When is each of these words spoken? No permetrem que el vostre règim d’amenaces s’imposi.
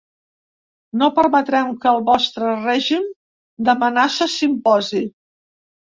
No 1.01 1.09
permetrem 1.19 1.69
que 1.85 1.89
el 1.93 2.01
vostre 2.09 2.55
règim 2.65 3.07
d’amenaces 3.69 4.43
s’imposi. 4.43 5.09